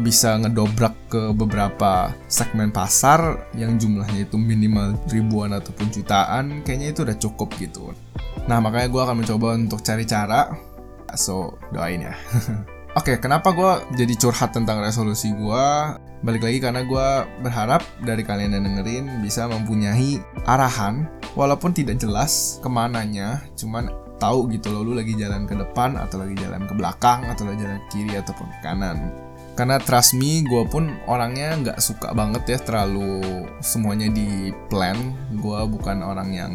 bisa 0.00 0.40
ngedobrak 0.40 0.96
ke 1.12 1.36
beberapa 1.36 2.16
segmen 2.32 2.72
pasar 2.72 3.52
yang 3.52 3.76
jumlahnya 3.76 4.24
itu 4.24 4.40
minimal 4.40 4.96
ribuan 5.12 5.52
ataupun 5.52 5.92
jutaan 5.92 6.64
kayaknya 6.64 6.96
itu 6.96 7.04
udah 7.04 7.16
cukup 7.20 7.52
gitu. 7.60 7.92
Nah 8.48 8.58
makanya 8.64 8.88
gue 8.88 9.02
akan 9.04 9.16
mencoba 9.20 9.60
untuk 9.60 9.84
cari 9.84 10.08
cara. 10.08 10.48
So 11.12 11.60
doain 11.76 12.08
ya. 12.08 12.16
Oke, 12.98 13.14
okay, 13.14 13.16
kenapa 13.22 13.54
gue 13.54 14.02
jadi 14.02 14.18
curhat 14.18 14.50
tentang 14.50 14.82
resolusi 14.82 15.30
gue? 15.30 15.66
Balik 16.26 16.42
lagi 16.42 16.58
karena 16.58 16.82
gue 16.82 17.08
berharap 17.38 17.86
dari 18.02 18.26
kalian 18.26 18.58
yang 18.58 18.66
dengerin 18.66 19.22
bisa 19.22 19.46
mempunyai 19.46 20.18
arahan, 20.42 21.06
walaupun 21.34 21.70
tidak 21.74 22.00
jelas 22.00 22.58
ke 22.62 22.68
mananya, 22.70 23.44
cuman 23.54 23.90
tahu 24.20 24.52
gitu 24.52 24.68
loh 24.70 24.84
lu 24.84 24.92
lagi 24.92 25.16
jalan 25.16 25.48
ke 25.48 25.56
depan 25.56 25.96
atau 25.96 26.20
lagi 26.20 26.36
jalan 26.36 26.68
ke 26.68 26.74
belakang 26.76 27.24
atau 27.24 27.48
lagi 27.48 27.64
jalan 27.64 27.78
ke 27.80 27.88
kiri 27.88 28.14
ataupun 28.20 28.46
ke 28.46 28.58
kanan. 28.60 28.98
Karena 29.58 29.76
trust 29.76 30.16
me, 30.16 30.40
gue 30.46 30.64
pun 30.72 30.88
orangnya 31.04 31.52
nggak 31.58 31.78
suka 31.82 32.16
banget 32.16 32.48
ya 32.48 32.58
terlalu 32.64 33.20
semuanya 33.60 34.08
di 34.08 34.54
plan. 34.72 34.96
Gue 35.36 35.60
bukan 35.68 36.00
orang 36.00 36.32
yang 36.32 36.52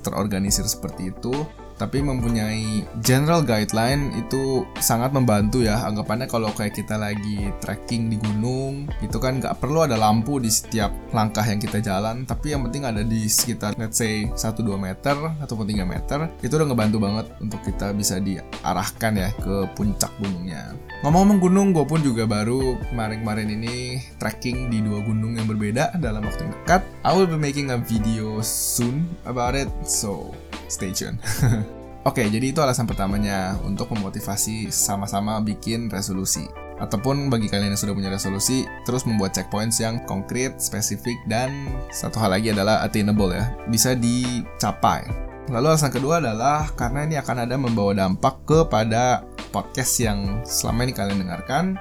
terorganisir 0.00 0.64
seperti 0.64 1.12
itu 1.12 1.34
tapi 1.76 2.00
mempunyai 2.00 2.84
general 3.04 3.44
guideline 3.44 4.12
itu 4.16 4.64
sangat 4.80 5.12
membantu 5.12 5.62
ya. 5.62 5.84
Anggapannya 5.84 6.26
kalau 6.28 6.50
kayak 6.52 6.76
kita 6.76 6.96
lagi 6.96 7.52
trekking 7.60 8.08
di 8.08 8.16
gunung 8.16 8.88
itu 9.04 9.16
kan 9.20 9.38
nggak 9.38 9.60
perlu 9.60 9.84
ada 9.84 9.96
lampu 9.96 10.40
di 10.40 10.48
setiap 10.48 10.92
langkah 11.12 11.44
yang 11.44 11.60
kita 11.60 11.80
jalan. 11.84 12.24
Tapi 12.24 12.56
yang 12.56 12.64
penting 12.66 12.88
ada 12.88 13.04
di 13.04 13.28
sekitar 13.28 13.76
let's 13.76 14.00
say 14.00 14.28
1-2 14.32 14.64
meter 14.80 15.16
ataupun 15.44 15.68
3 15.68 15.84
meter 15.84 16.18
itu 16.40 16.52
udah 16.56 16.68
ngebantu 16.72 16.98
banget 16.98 17.26
untuk 17.38 17.60
kita 17.62 17.92
bisa 17.92 18.16
diarahkan 18.18 19.12
ya 19.16 19.28
ke 19.36 19.68
puncak 19.76 20.10
gunungnya. 20.18 20.72
Ngomong-ngomong 21.04 21.38
gunung 21.38 21.68
gue 21.76 21.84
pun 21.84 22.00
juga 22.00 22.24
baru 22.24 22.80
kemarin-kemarin 22.88 23.52
ini 23.52 24.00
trekking 24.16 24.72
di 24.72 24.80
dua 24.80 25.04
gunung 25.04 25.36
yang 25.36 25.44
berbeda 25.44 26.00
dalam 26.00 26.24
waktu 26.24 26.48
yang 26.48 26.54
dekat. 26.64 26.82
I 27.04 27.12
will 27.12 27.28
be 27.28 27.36
making 27.36 27.68
a 27.68 27.78
video 27.78 28.40
soon 28.40 29.04
about 29.28 29.52
it 29.52 29.68
so 29.84 30.32
stay 30.68 30.94
tune. 30.94 31.18
Oke, 32.06 32.22
jadi 32.30 32.54
itu 32.54 32.62
alasan 32.62 32.86
pertamanya 32.86 33.58
untuk 33.66 33.90
memotivasi 33.90 34.70
sama-sama 34.70 35.42
bikin 35.42 35.90
resolusi. 35.90 36.46
Ataupun 36.78 37.26
bagi 37.26 37.50
kalian 37.50 37.74
yang 37.74 37.80
sudah 37.80 37.98
punya 37.98 38.14
resolusi, 38.14 38.62
terus 38.86 39.02
membuat 39.08 39.34
checkpoints 39.34 39.82
yang 39.82 39.98
konkret, 40.06 40.62
spesifik, 40.62 41.18
dan 41.26 41.50
satu 41.90 42.22
hal 42.22 42.36
lagi 42.36 42.54
adalah 42.54 42.86
attainable 42.86 43.34
ya, 43.34 43.50
bisa 43.66 43.98
dicapai. 43.98 45.02
Lalu 45.50 45.66
alasan 45.74 45.90
kedua 45.90 46.22
adalah 46.22 46.70
karena 46.78 47.06
ini 47.06 47.18
akan 47.18 47.36
ada 47.42 47.58
membawa 47.58 47.90
dampak 47.90 48.38
kepada 48.46 49.26
podcast 49.50 49.98
yang 49.98 50.46
selama 50.46 50.86
ini 50.86 50.92
kalian 50.94 51.26
dengarkan. 51.26 51.74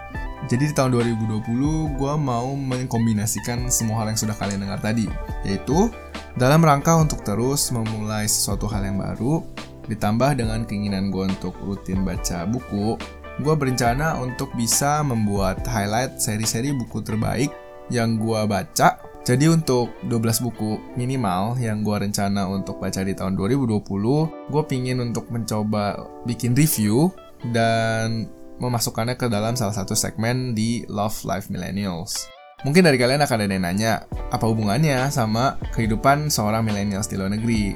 Jadi 0.46 0.70
di 0.70 0.74
tahun 0.74 0.94
2020 0.94 1.98
gue 1.98 2.14
mau 2.22 2.54
mengkombinasikan 2.54 3.66
semua 3.70 4.06
hal 4.06 4.14
yang 4.14 4.20
sudah 4.22 4.38
kalian 4.38 4.62
dengar 4.62 4.78
tadi, 4.82 5.10
yaitu 5.42 5.90
dalam 6.36 6.60
rangka 6.60 7.00
untuk 7.00 7.24
terus 7.24 7.72
memulai 7.72 8.28
sesuatu 8.28 8.68
hal 8.68 8.84
yang 8.84 9.00
baru, 9.00 9.40
ditambah 9.88 10.36
dengan 10.36 10.68
keinginan 10.68 11.08
gue 11.08 11.32
untuk 11.32 11.56
rutin 11.64 12.04
baca 12.04 12.44
buku, 12.44 13.00
gue 13.40 13.54
berencana 13.56 14.20
untuk 14.20 14.52
bisa 14.52 15.00
membuat 15.00 15.64
highlight 15.64 16.20
seri-seri 16.20 16.76
buku 16.76 17.00
terbaik 17.00 17.56
yang 17.88 18.20
gue 18.20 18.42
baca. 18.52 19.00
Jadi 19.26 19.50
untuk 19.50 19.96
12 20.06 20.46
buku 20.46 20.78
minimal 21.00 21.58
yang 21.58 21.82
gue 21.82 21.98
rencana 21.98 22.46
untuk 22.46 22.84
baca 22.84 23.00
di 23.00 23.16
tahun 23.16 23.40
2020, 23.40 24.52
gue 24.52 24.64
pingin 24.68 25.02
untuk 25.02 25.32
mencoba 25.32 26.04
bikin 26.28 26.52
review 26.52 27.16
dan 27.56 28.28
memasukkannya 28.60 29.16
ke 29.16 29.32
dalam 29.32 29.56
salah 29.56 29.74
satu 29.74 29.96
segmen 29.96 30.52
di 30.52 30.84
Love 30.92 31.26
Life 31.26 31.48
Millennials. 31.48 32.35
Mungkin 32.64 32.88
dari 32.88 32.96
kalian 32.96 33.20
akan 33.20 33.44
ada 33.44 33.52
yang 33.52 33.66
nanya, 33.68 33.94
apa 34.32 34.48
hubungannya 34.48 35.12
sama 35.12 35.60
kehidupan 35.76 36.32
seorang 36.32 36.64
milenial 36.64 37.04
di 37.04 37.20
luar 37.20 37.36
negeri? 37.36 37.76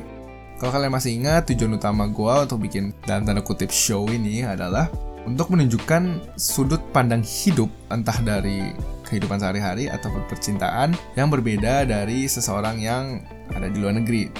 Kalau 0.56 0.72
kalian 0.72 0.96
masih 0.96 1.20
ingat, 1.20 1.52
tujuan 1.52 1.76
utama 1.76 2.08
gue 2.08 2.34
untuk 2.48 2.64
bikin 2.64 2.96
dalam 3.04 3.28
tanda 3.28 3.44
kutip 3.44 3.72
show 3.76 4.08
ini 4.08 4.48
adalah 4.48 4.88
untuk 5.28 5.52
menunjukkan 5.52 6.36
sudut 6.40 6.80
pandang 6.96 7.20
hidup 7.20 7.68
entah 7.92 8.16
dari 8.24 8.72
kehidupan 9.04 9.40
sehari-hari 9.40 9.92
ataupun 9.92 10.24
percintaan 10.32 10.96
yang 11.20 11.28
berbeda 11.28 11.84
dari 11.84 12.30
seseorang 12.32 12.80
yang 12.80 13.20
ada 13.52 13.68
di 13.68 13.78
luar 13.84 14.00
negeri. 14.00 14.32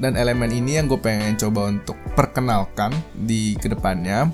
Dan 0.00 0.16
elemen 0.16 0.48
ini 0.48 0.80
yang 0.80 0.88
gue 0.88 0.96
pengen 0.96 1.36
coba 1.36 1.68
untuk 1.68 1.94
perkenalkan 2.16 2.90
di 3.12 3.54
ke 3.60 3.68
depannya 3.68 4.26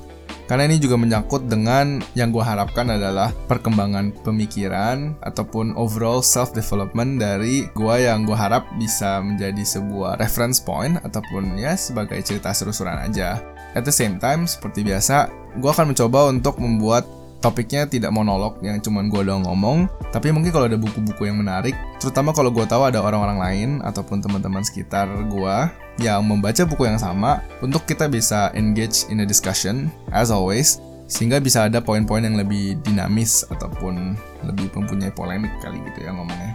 karena 0.49 0.65
ini 0.65 0.81
juga 0.81 0.97
menyangkut 0.97 1.45
dengan 1.45 2.01
yang 2.17 2.33
gue 2.33 2.41
harapkan 2.41 2.89
adalah 2.89 3.37
perkembangan 3.47 4.17
pemikiran 4.25 5.13
ataupun 5.21 5.77
overall 5.77 6.25
self 6.25 6.57
development 6.57 7.21
dari 7.21 7.69
gue 7.77 7.95
yang 8.01 8.25
gue 8.25 8.35
harap 8.35 8.65
bisa 8.81 9.21
menjadi 9.21 9.61
sebuah 9.61 10.17
reference 10.17 10.57
point 10.57 10.97
ataupun 11.05 11.61
ya 11.61 11.77
sebagai 11.77 12.17
cerita 12.25 12.57
seru-seruan 12.57 13.05
aja. 13.05 13.45
At 13.77 13.85
the 13.85 13.93
same 13.93 14.17
time, 14.17 14.49
seperti 14.49 14.81
biasa, 14.81 15.29
gue 15.61 15.69
akan 15.69 15.93
mencoba 15.93 16.33
untuk 16.33 16.57
membuat 16.57 17.05
topiknya 17.39 17.87
tidak 17.87 18.11
monolog 18.11 18.59
yang 18.67 18.83
cuman 18.83 19.07
gue 19.07 19.23
doang 19.23 19.47
ngomong 19.47 19.87
tapi 20.11 20.35
mungkin 20.35 20.51
kalau 20.51 20.67
ada 20.67 20.75
buku-buku 20.75 21.31
yang 21.31 21.39
menarik 21.39 21.75
terutama 22.03 22.35
kalau 22.35 22.51
gue 22.51 22.67
tahu 22.67 22.83
ada 22.91 22.99
orang-orang 22.99 23.39
lain 23.39 23.71
ataupun 23.87 24.19
teman-teman 24.19 24.67
sekitar 24.67 25.07
gue 25.07 25.57
yang 25.99 26.23
membaca 26.25 26.63
buku 26.63 26.87
yang 26.87 26.99
sama 26.99 27.43
untuk 27.63 27.85
kita 27.85 28.07
bisa 28.07 28.55
engage 28.55 29.07
in 29.11 29.23
a 29.23 29.27
discussion 29.27 29.91
as 30.15 30.31
always 30.31 30.79
sehingga 31.09 31.41
bisa 31.41 31.67
ada 31.67 31.81
poin-poin 31.81 32.23
yang 32.23 32.37
lebih 32.37 32.79
dinamis 32.85 33.43
ataupun 33.49 34.15
lebih 34.45 34.69
mempunyai 34.77 35.11
polemik 35.11 35.51
kali 35.65 35.81
gitu 35.93 36.05
ya 36.07 36.13
ngomongnya. 36.13 36.55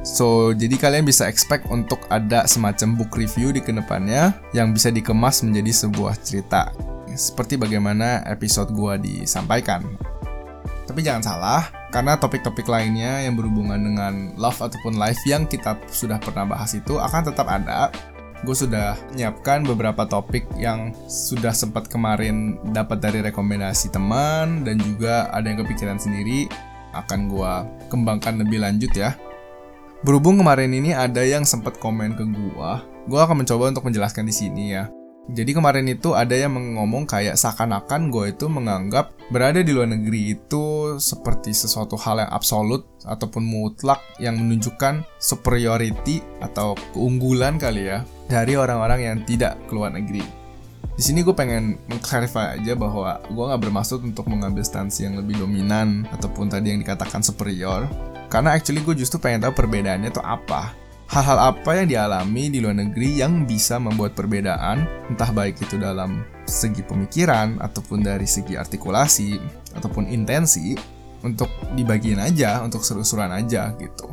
So, 0.00 0.56
jadi 0.56 0.80
kalian 0.80 1.04
bisa 1.04 1.28
expect 1.28 1.68
untuk 1.68 2.00
ada 2.08 2.48
semacam 2.48 2.96
book 2.96 3.12
review 3.20 3.52
di 3.52 3.60
ke 3.60 3.68
depannya 3.68 4.32
yang 4.56 4.72
bisa 4.72 4.88
dikemas 4.88 5.44
menjadi 5.44 5.84
sebuah 5.84 6.16
cerita 6.24 6.72
seperti 7.12 7.60
bagaimana 7.60 8.24
episode 8.24 8.72
gua 8.72 8.96
disampaikan. 8.96 9.84
Tapi 10.88 11.04
jangan 11.04 11.22
salah, 11.22 11.62
karena 11.92 12.16
topik-topik 12.16 12.66
lainnya 12.66 13.22
yang 13.22 13.36
berhubungan 13.36 13.78
dengan 13.78 14.34
love 14.40 14.58
ataupun 14.58 14.96
life 14.96 15.20
yang 15.28 15.44
kita 15.46 15.78
sudah 15.90 16.18
pernah 16.18 16.48
bahas 16.48 16.72
itu 16.74 16.96
akan 16.96 17.22
tetap 17.30 17.46
ada. 17.46 17.92
Gue 18.40 18.56
sudah 18.56 18.96
menyiapkan 19.12 19.68
beberapa 19.68 20.08
topik 20.08 20.48
yang 20.56 20.96
sudah 21.04 21.52
sempat 21.52 21.92
kemarin 21.92 22.56
dapat 22.72 23.04
dari 23.04 23.20
rekomendasi 23.20 23.92
teman 23.92 24.64
dan 24.64 24.80
juga 24.80 25.28
ada 25.28 25.44
yang 25.44 25.60
kepikiran 25.60 26.00
sendiri 26.00 26.48
akan 26.96 27.28
gue 27.28 27.52
kembangkan 27.92 28.40
lebih 28.40 28.64
lanjut 28.64 28.90
ya. 28.96 29.12
Berhubung 30.00 30.40
kemarin 30.40 30.72
ini 30.72 30.96
ada 30.96 31.20
yang 31.20 31.44
sempat 31.44 31.76
komen 31.76 32.16
ke 32.16 32.24
gue, 32.24 32.70
gue 33.04 33.20
akan 33.20 33.44
mencoba 33.44 33.68
untuk 33.68 33.84
menjelaskan 33.84 34.24
di 34.24 34.32
sini 34.32 34.64
ya. 34.72 34.88
Jadi 35.28 35.52
kemarin 35.52 35.86
itu 35.86 36.16
ada 36.16 36.32
yang 36.32 36.56
ngomong 36.56 37.04
kayak 37.04 37.36
seakan-akan 37.36 38.08
gue 38.08 38.32
itu 38.32 38.48
menganggap 38.48 39.12
berada 39.28 39.60
di 39.60 39.70
luar 39.70 39.92
negeri 39.92 40.34
itu 40.34 40.96
seperti 40.96 41.52
sesuatu 41.54 41.94
hal 42.00 42.24
yang 42.24 42.30
absolut 42.32 42.88
ataupun 43.04 43.44
mutlak 43.44 44.00
yang 44.18 44.40
menunjukkan 44.40 45.04
superiority 45.20 46.24
atau 46.40 46.74
keunggulan 46.96 47.60
kali 47.60 47.92
ya 47.92 48.02
dari 48.26 48.58
orang-orang 48.58 49.00
yang 49.06 49.16
tidak 49.28 49.60
keluar 49.70 49.92
negeri. 49.94 50.40
Di 51.00 51.08
sini 51.08 51.24
gue 51.24 51.32
pengen 51.32 51.78
mengclarify 51.88 52.60
aja 52.60 52.76
bahwa 52.76 53.22
gue 53.24 53.44
nggak 53.44 53.62
bermaksud 53.62 54.04
untuk 54.04 54.28
mengambil 54.28 54.60
stansi 54.60 55.06
yang 55.06 55.16
lebih 55.16 55.40
dominan 55.40 56.04
ataupun 56.12 56.50
tadi 56.50 56.74
yang 56.74 56.80
dikatakan 56.82 57.22
superior. 57.22 57.86
Karena 58.28 58.52
actually 58.52 58.82
gue 58.82 58.98
justru 58.98 59.16
pengen 59.16 59.48
tahu 59.48 59.56
perbedaannya 59.56 60.10
itu 60.10 60.20
apa. 60.20 60.79
Hal-hal 61.10 61.42
apa 61.42 61.74
yang 61.74 61.90
dialami 61.90 62.54
di 62.54 62.62
luar 62.62 62.78
negeri 62.86 63.18
yang 63.18 63.42
bisa 63.42 63.82
membuat 63.82 64.14
perbedaan, 64.14 64.86
entah 65.10 65.34
baik 65.34 65.58
itu 65.58 65.74
dalam 65.74 66.22
segi 66.46 66.86
pemikiran 66.86 67.58
ataupun 67.58 67.98
dari 67.98 68.30
segi 68.30 68.54
artikulasi 68.54 69.34
ataupun 69.74 70.06
intensi, 70.06 70.78
untuk 71.26 71.50
dibagiin 71.74 72.22
aja, 72.22 72.62
untuk 72.62 72.86
seru-seruan 72.86 73.34
aja 73.34 73.74
gitu. 73.82 74.06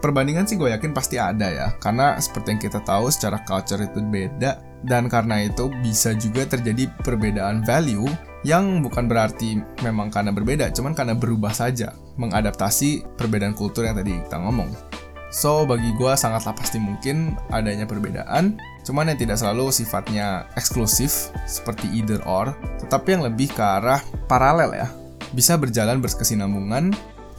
Perbandingan 0.00 0.48
sih 0.48 0.56
gue 0.56 0.72
yakin 0.72 0.96
pasti 0.96 1.20
ada 1.20 1.44
ya 1.44 1.76
karena 1.76 2.16
seperti 2.16 2.56
yang 2.56 2.62
kita 2.64 2.80
tahu 2.88 3.12
secara 3.12 3.44
culture 3.44 3.84
itu 3.84 4.00
beda 4.00 4.64
dan 4.80 5.12
karena 5.12 5.44
itu 5.44 5.68
bisa 5.84 6.16
juga 6.16 6.48
terjadi 6.48 6.88
perbedaan 7.04 7.60
value 7.68 8.08
yang 8.48 8.80
bukan 8.80 9.04
berarti 9.04 9.60
memang 9.84 10.08
karena 10.08 10.32
berbeda 10.32 10.72
cuman 10.72 10.96
karena 10.96 11.12
berubah 11.12 11.52
saja 11.52 11.92
mengadaptasi 12.16 13.04
perbedaan 13.20 13.52
kultur 13.52 13.84
yang 13.84 13.92
tadi 13.92 14.16
kita 14.24 14.40
ngomong 14.40 14.89
So, 15.30 15.62
bagi 15.62 15.94
gue 15.94 16.12
sangatlah 16.18 16.58
pasti 16.58 16.82
mungkin 16.82 17.38
adanya 17.54 17.86
perbedaan, 17.86 18.58
cuman 18.82 19.14
yang 19.14 19.18
tidak 19.18 19.38
selalu 19.38 19.70
sifatnya 19.70 20.50
eksklusif, 20.58 21.30
seperti 21.46 21.86
either 21.94 22.18
or, 22.26 22.50
tetapi 22.82 23.14
yang 23.14 23.22
lebih 23.22 23.46
ke 23.54 23.62
arah 23.62 24.02
paralel 24.26 24.74
ya. 24.74 24.90
Bisa 25.30 25.54
berjalan 25.54 26.02
berkesinambungan 26.02 26.90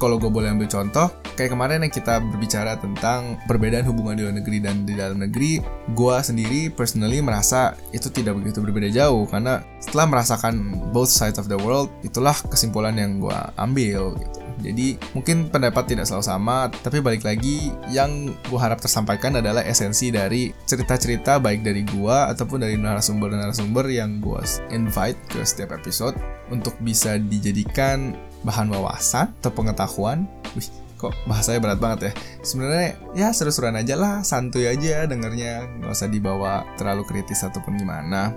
kalau 0.01 0.17
gue 0.17 0.33
boleh 0.33 0.49
ambil 0.49 0.65
contoh, 0.65 1.13
kayak 1.37 1.53
kemarin 1.53 1.85
yang 1.85 1.93
kita 1.93 2.17
berbicara 2.17 2.73
tentang 2.81 3.37
perbedaan 3.45 3.85
hubungan 3.85 4.17
di 4.17 4.25
luar 4.25 4.33
negeri 4.33 4.57
dan 4.57 4.81
di 4.81 4.97
dalam 4.97 5.21
negeri, 5.21 5.61
gue 5.93 6.15
sendiri 6.25 6.73
personally 6.73 7.21
merasa 7.21 7.77
itu 7.93 8.09
tidak 8.09 8.41
begitu 8.41 8.65
berbeda 8.65 8.89
jauh 8.89 9.29
karena 9.29 9.61
setelah 9.77 10.09
merasakan 10.09 10.73
both 10.89 11.13
sides 11.13 11.37
of 11.37 11.45
the 11.45 11.59
world, 11.59 11.93
itulah 12.01 12.33
kesimpulan 12.49 12.97
yang 12.97 13.21
gue 13.21 13.39
ambil 13.61 14.17
gitu. 14.17 14.40
Jadi 14.61 14.95
mungkin 15.17 15.49
pendapat 15.49 15.89
tidak 15.91 16.05
selalu 16.07 16.25
sama, 16.25 16.57
tapi 16.69 17.01
balik 17.01 17.25
lagi 17.25 17.73
yang 17.89 18.31
gue 18.47 18.59
harap 18.61 18.79
tersampaikan 18.79 19.41
adalah 19.41 19.65
esensi 19.65 20.13
dari 20.13 20.53
cerita-cerita 20.65 21.41
baik 21.41 21.65
dari 21.65 21.81
gue 21.83 22.17
ataupun 22.31 22.61
dari 22.61 22.77
narasumber-narasumber 22.77 23.89
yang 23.89 24.21
gue 24.21 24.41
invite 24.69 25.17
ke 25.27 25.41
setiap 25.41 25.73
episode 25.75 26.15
untuk 26.53 26.77
bisa 26.79 27.17
dijadikan 27.17 28.13
bahan 28.45 28.69
wawasan 28.69 29.33
atau 29.41 29.51
pengetahuan. 29.53 30.29
Wih, 30.53 30.69
kok 31.01 31.13
bahasanya 31.25 31.59
berat 31.59 31.79
banget 31.81 31.99
ya. 32.09 32.13
Sebenarnya 32.45 32.89
ya 33.17 33.27
seru-seruan 33.33 33.77
aja 33.77 33.97
lah, 33.97 34.21
santuy 34.21 34.69
aja 34.69 35.09
dengernya, 35.09 35.65
nggak 35.81 35.91
usah 35.91 36.09
dibawa 36.09 36.61
terlalu 36.77 37.03
kritis 37.09 37.41
ataupun 37.41 37.81
gimana. 37.81 38.29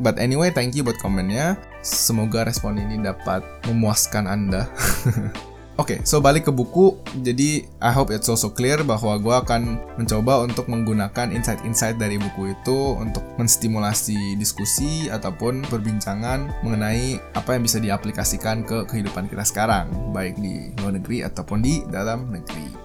But 0.00 0.16
anyway, 0.16 0.48
thank 0.48 0.72
you 0.72 0.80
buat 0.80 0.96
komennya. 1.04 1.60
Semoga 1.84 2.48
respon 2.48 2.80
ini 2.80 3.04
dapat 3.04 3.44
memuaskan 3.68 4.24
Anda. 4.24 4.64
Oke, 5.80 5.96
okay, 5.96 5.98
so 6.04 6.20
balik 6.20 6.44
ke 6.44 6.52
buku. 6.52 6.92
Jadi, 7.24 7.64
I 7.80 7.88
hope 7.88 8.12
it's 8.12 8.28
also 8.28 8.52
clear 8.52 8.84
bahwa 8.84 9.16
gue 9.16 9.32
akan 9.32 9.80
mencoba 9.96 10.44
untuk 10.44 10.68
menggunakan 10.68 11.32
insight-insight 11.32 11.96
dari 11.96 12.20
buku 12.20 12.52
itu 12.52 13.00
untuk 13.00 13.24
menstimulasi 13.40 14.36
diskusi 14.36 15.08
ataupun 15.08 15.64
perbincangan 15.72 16.52
mengenai 16.60 17.16
apa 17.32 17.56
yang 17.56 17.64
bisa 17.64 17.80
diaplikasikan 17.80 18.60
ke 18.68 18.84
kehidupan 18.92 19.32
kita 19.32 19.40
sekarang, 19.40 19.88
baik 20.12 20.36
di 20.36 20.68
luar 20.84 21.00
negeri 21.00 21.24
ataupun 21.24 21.64
di 21.64 21.80
dalam 21.88 22.28
negeri. 22.28 22.76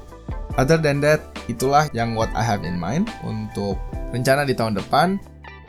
Other 0.56 0.80
than 0.80 1.04
that, 1.04 1.20
itulah 1.52 1.92
yang 1.92 2.16
what 2.16 2.32
I 2.32 2.48
have 2.48 2.64
in 2.64 2.80
mind 2.80 3.12
untuk 3.28 3.76
rencana 4.16 4.48
di 4.48 4.56
tahun 4.56 4.80
depan 4.80 5.20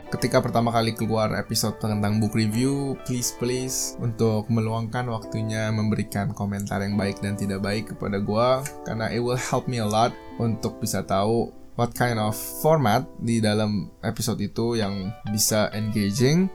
ketika 0.07 0.39
pertama 0.39 0.71
kali 0.71 0.95
keluar 0.95 1.35
episode 1.35 1.75
tentang 1.83 2.19
book 2.23 2.31
review, 2.31 2.95
please 3.03 3.35
please 3.35 3.99
untuk 3.99 4.47
meluangkan 4.47 5.03
waktunya 5.11 5.67
memberikan 5.71 6.31
komentar 6.31 6.79
yang 6.79 6.95
baik 6.95 7.19
dan 7.19 7.35
tidak 7.35 7.59
baik 7.59 7.91
kepada 7.91 8.23
gue 8.23 8.49
karena 8.87 9.11
it 9.11 9.19
will 9.19 9.39
help 9.39 9.67
me 9.67 9.83
a 9.83 9.87
lot 9.87 10.15
untuk 10.39 10.79
bisa 10.79 11.03
tahu 11.03 11.51
what 11.75 11.91
kind 11.93 12.17
of 12.17 12.33
format 12.63 13.05
di 13.21 13.43
dalam 13.43 13.91
episode 14.01 14.39
itu 14.39 14.79
yang 14.79 15.11
bisa 15.29 15.69
engaging. 15.75 16.47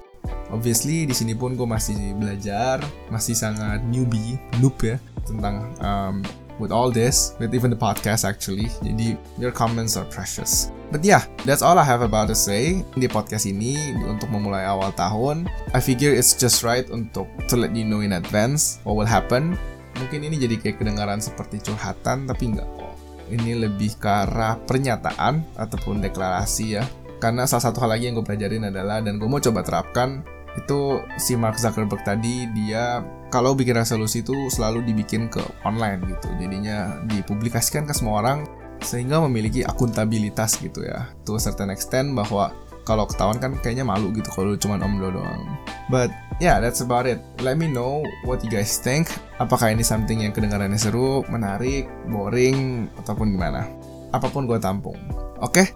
Obviously 0.55 1.03
di 1.09 1.15
sini 1.17 1.35
pun 1.35 1.59
gue 1.59 1.67
masih 1.67 2.15
belajar, 2.15 2.79
masih 3.11 3.35
sangat 3.35 3.83
newbie, 3.91 4.39
noob 4.63 4.79
ya 4.81 4.97
tentang 5.27 5.71
um, 5.83 6.17
with 6.63 6.71
all 6.71 6.95
this, 6.95 7.35
with 7.43 7.51
even 7.51 7.75
the 7.75 7.77
podcast 7.77 8.23
actually. 8.23 8.71
Jadi 8.87 9.19
your 9.43 9.51
comments 9.51 9.99
are 9.99 10.07
precious. 10.07 10.71
But 10.95 11.03
yeah, 11.03 11.27
that's 11.43 11.67
all 11.67 11.75
I 11.75 11.83
have 11.83 12.07
about 12.07 12.31
to 12.31 12.39
say 12.39 12.87
di 12.95 13.11
podcast 13.11 13.51
ini 13.51 13.99
untuk 14.07 14.31
memulai 14.31 14.63
awal 14.63 14.95
tahun. 14.95 15.51
I 15.75 15.83
figure 15.83 16.15
it's 16.15 16.39
just 16.39 16.63
right 16.63 16.87
untuk 16.95 17.27
to 17.51 17.59
let 17.59 17.75
you 17.75 17.83
know 17.83 18.07
in 18.07 18.15
advance 18.15 18.79
what 18.87 18.95
will 18.95 19.11
happen. 19.11 19.59
Mungkin 19.99 20.23
ini 20.23 20.39
jadi 20.39 20.55
kayak 20.63 20.79
kedengaran 20.79 21.19
seperti 21.19 21.59
curhatan 21.59 22.31
tapi 22.31 22.55
enggak 22.55 22.71
kok. 22.79 22.95
Ini 23.33 23.67
lebih 23.67 23.99
ke 23.99 24.07
arah 24.07 24.61
pernyataan 24.63 25.43
ataupun 25.59 25.99
deklarasi 26.05 26.79
ya. 26.79 26.85
Karena 27.19 27.49
salah 27.49 27.73
satu 27.73 27.81
hal 27.83 27.97
lagi 27.97 28.07
yang 28.11 28.19
gue 28.19 28.27
pelajarin 28.27 28.69
adalah 28.69 29.01
dan 29.01 29.17
gue 29.17 29.29
mau 29.31 29.41
coba 29.41 29.65
terapkan 29.65 30.21
itu 30.53 31.01
si 31.17 31.33
Mark 31.33 31.57
Zuckerberg 31.57 32.05
tadi 32.05 32.45
dia 32.53 33.01
kalau 33.33 33.57
bikin 33.57 33.81
resolusi 33.81 34.21
itu 34.21 34.37
selalu 34.53 34.85
dibikin 34.85 35.33
ke 35.33 35.41
online 35.65 36.05
gitu 36.05 36.29
jadinya 36.37 37.01
dipublikasikan 37.09 37.89
ke 37.89 37.97
semua 37.97 38.21
orang 38.21 38.45
sehingga 38.85 39.25
memiliki 39.25 39.65
akuntabilitas 39.65 40.61
gitu 40.61 40.85
ya 40.85 41.09
to 41.25 41.35
a 41.35 41.41
certain 41.41 41.73
extent 41.73 42.13
bahwa 42.13 42.53
kalau 42.85 43.09
ketahuan 43.09 43.39
kan 43.39 43.57
kayaknya 43.63 43.87
malu 43.87 44.11
gitu 44.11 44.27
kalau 44.35 44.59
cuma 44.59 44.75
om 44.83 44.99
doang. 44.99 45.47
But 45.87 46.11
yeah, 46.43 46.59
that's 46.59 46.83
about 46.83 47.07
it. 47.07 47.23
Let 47.39 47.55
me 47.55 47.71
know 47.71 48.03
what 48.27 48.43
you 48.43 48.51
guys 48.51 48.75
think. 48.83 49.07
Apakah 49.39 49.71
ini 49.71 49.87
something 49.87 50.27
yang 50.27 50.35
kedengarannya 50.35 50.75
seru, 50.75 51.23
menarik, 51.31 51.87
boring, 52.11 52.91
ataupun 52.99 53.39
gimana? 53.39 53.71
Apa 54.11 54.27
pun 54.35 54.51
gue 54.51 54.59
tampung. 54.59 54.99
Oke? 55.39 55.63
Okay? 55.63 55.67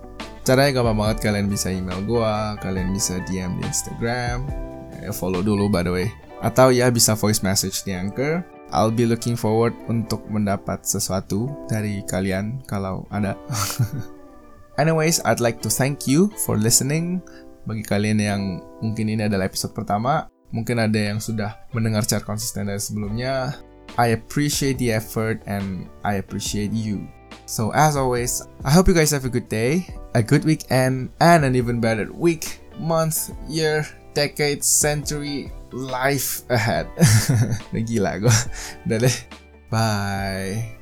Caranya 0.42 0.83
gampang 0.83 0.99
banget 0.99 1.31
kalian 1.31 1.47
bisa 1.47 1.71
email 1.71 2.03
gue, 2.03 2.35
kalian 2.59 2.90
bisa 2.90 3.23
DM 3.31 3.55
di 3.59 3.71
Instagram, 3.71 4.51
ya, 4.99 5.14
follow 5.14 5.47
dulu 5.47 5.71
by 5.71 5.87
the 5.87 5.95
way 5.95 6.11
atau 6.44 6.72
ya 6.75 6.90
bisa 6.92 7.16
voice 7.16 7.40
message 7.40 7.85
di 7.87 7.92
Anchor. 7.96 8.44
I'll 8.75 8.90
be 8.90 9.07
looking 9.07 9.38
forward 9.38 9.72
untuk 9.87 10.27
mendapat 10.27 10.83
sesuatu 10.83 11.46
dari 11.70 12.03
kalian 12.03 12.66
kalau 12.66 13.07
ada. 13.14 13.38
Anyways, 14.83 15.22
I'd 15.25 15.40
like 15.40 15.62
to 15.64 15.70
thank 15.70 16.05
you 16.11 16.29
for 16.44 16.59
listening. 16.59 17.22
Bagi 17.64 17.87
kalian 17.87 18.18
yang 18.20 18.42
mungkin 18.83 19.09
ini 19.09 19.25
adalah 19.31 19.49
episode 19.49 19.72
pertama, 19.72 20.29
mungkin 20.51 20.83
ada 20.83 20.99
yang 20.99 21.22
sudah 21.22 21.57
mendengar 21.72 22.05
secara 22.05 22.27
konsisten 22.27 22.68
dari 22.68 22.83
sebelumnya. 22.83 23.57
I 23.96 24.12
appreciate 24.12 24.77
the 24.77 24.92
effort 24.92 25.40
and 25.46 25.88
I 26.05 26.18
appreciate 26.20 26.75
you. 26.75 27.09
So 27.46 27.70
as 27.72 27.94
always, 27.94 28.42
I 28.66 28.75
hope 28.75 28.90
you 28.90 28.94
guys 28.94 29.14
have 29.14 29.25
a 29.25 29.33
good 29.33 29.49
day, 29.49 29.87
a 30.18 30.22
good 30.22 30.44
weekend, 30.44 31.14
and 31.22 31.46
an 31.46 31.55
even 31.55 31.79
better 31.79 32.11
week, 32.11 32.61
month, 32.83 33.31
year, 33.46 33.87
decade, 34.12 34.66
century, 34.66 35.55
life 35.77 36.49
ahead. 36.49 36.89
Udah 37.71 37.83
gila 37.85 38.12
gue. 38.19 38.37
Udah 38.89 38.99
deh. 39.05 39.17
Bye. 39.69 40.76